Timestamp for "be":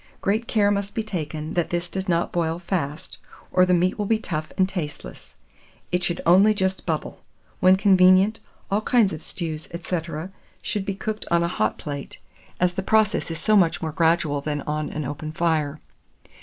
0.95-1.03, 4.07-4.17, 10.87-10.95